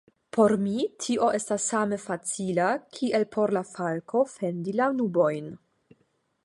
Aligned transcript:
Por 0.35 0.53
mi 0.61 0.85
tio 1.07 1.27
estas 1.39 1.67
same 1.73 1.99
facila 2.05 2.71
kiel 2.99 3.27
por 3.37 3.55
la 3.59 3.65
falko 3.75 4.27
fendi 4.35 4.77
la 4.81 4.91
nubojn. 4.97 5.55